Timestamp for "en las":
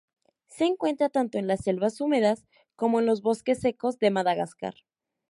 1.37-1.63